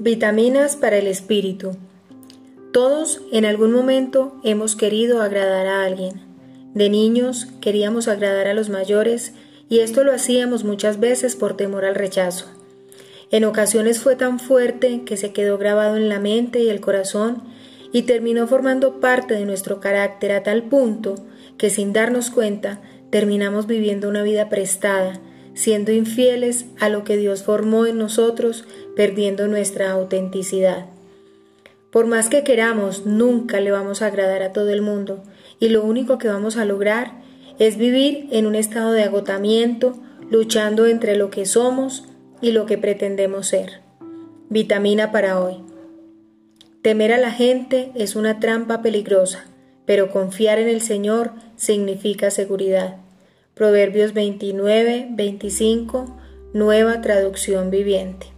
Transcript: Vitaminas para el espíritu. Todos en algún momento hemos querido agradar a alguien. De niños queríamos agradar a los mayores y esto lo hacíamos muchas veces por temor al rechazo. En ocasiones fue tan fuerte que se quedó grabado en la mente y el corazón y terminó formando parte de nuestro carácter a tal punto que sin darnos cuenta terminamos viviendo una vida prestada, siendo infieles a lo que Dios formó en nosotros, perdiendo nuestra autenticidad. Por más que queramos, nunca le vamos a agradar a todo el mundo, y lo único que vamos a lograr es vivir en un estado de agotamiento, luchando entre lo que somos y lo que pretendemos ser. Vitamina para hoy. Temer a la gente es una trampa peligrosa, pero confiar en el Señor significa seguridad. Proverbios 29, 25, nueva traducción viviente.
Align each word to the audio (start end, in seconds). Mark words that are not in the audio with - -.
Vitaminas 0.00 0.76
para 0.76 0.96
el 0.96 1.08
espíritu. 1.08 1.72
Todos 2.72 3.20
en 3.32 3.44
algún 3.44 3.72
momento 3.72 4.40
hemos 4.44 4.76
querido 4.76 5.20
agradar 5.20 5.66
a 5.66 5.84
alguien. 5.84 6.22
De 6.72 6.88
niños 6.88 7.48
queríamos 7.60 8.06
agradar 8.06 8.46
a 8.46 8.54
los 8.54 8.68
mayores 8.68 9.32
y 9.68 9.80
esto 9.80 10.04
lo 10.04 10.12
hacíamos 10.12 10.62
muchas 10.62 11.00
veces 11.00 11.34
por 11.34 11.56
temor 11.56 11.84
al 11.84 11.96
rechazo. 11.96 12.46
En 13.32 13.44
ocasiones 13.44 13.98
fue 13.98 14.14
tan 14.14 14.38
fuerte 14.38 15.02
que 15.04 15.16
se 15.16 15.32
quedó 15.32 15.58
grabado 15.58 15.96
en 15.96 16.08
la 16.08 16.20
mente 16.20 16.60
y 16.60 16.68
el 16.68 16.80
corazón 16.80 17.42
y 17.90 18.02
terminó 18.02 18.46
formando 18.46 19.00
parte 19.00 19.34
de 19.34 19.46
nuestro 19.46 19.80
carácter 19.80 20.30
a 20.30 20.44
tal 20.44 20.62
punto 20.62 21.16
que 21.56 21.70
sin 21.70 21.92
darnos 21.92 22.30
cuenta 22.30 22.80
terminamos 23.10 23.66
viviendo 23.66 24.08
una 24.08 24.22
vida 24.22 24.48
prestada, 24.48 25.18
siendo 25.58 25.90
infieles 25.90 26.66
a 26.78 26.88
lo 26.88 27.02
que 27.02 27.16
Dios 27.16 27.42
formó 27.42 27.84
en 27.84 27.98
nosotros, 27.98 28.64
perdiendo 28.94 29.48
nuestra 29.48 29.90
autenticidad. 29.90 30.86
Por 31.90 32.06
más 32.06 32.28
que 32.28 32.44
queramos, 32.44 33.06
nunca 33.06 33.58
le 33.60 33.72
vamos 33.72 34.00
a 34.00 34.06
agradar 34.06 34.44
a 34.44 34.52
todo 34.52 34.70
el 34.70 34.82
mundo, 34.82 35.24
y 35.58 35.70
lo 35.70 35.82
único 35.82 36.16
que 36.16 36.28
vamos 36.28 36.56
a 36.56 36.64
lograr 36.64 37.10
es 37.58 37.76
vivir 37.76 38.28
en 38.30 38.46
un 38.46 38.54
estado 38.54 38.92
de 38.92 39.02
agotamiento, 39.02 39.98
luchando 40.30 40.86
entre 40.86 41.16
lo 41.16 41.28
que 41.28 41.44
somos 41.44 42.04
y 42.40 42.52
lo 42.52 42.64
que 42.64 42.78
pretendemos 42.78 43.48
ser. 43.48 43.80
Vitamina 44.50 45.10
para 45.10 45.40
hoy. 45.40 45.56
Temer 46.82 47.12
a 47.12 47.18
la 47.18 47.32
gente 47.32 47.90
es 47.96 48.14
una 48.14 48.38
trampa 48.38 48.80
peligrosa, 48.80 49.46
pero 49.86 50.12
confiar 50.12 50.60
en 50.60 50.68
el 50.68 50.82
Señor 50.82 51.32
significa 51.56 52.30
seguridad. 52.30 53.07
Proverbios 53.58 54.14
29, 54.14 55.08
25, 55.10 56.16
nueva 56.54 57.00
traducción 57.00 57.70
viviente. 57.70 58.37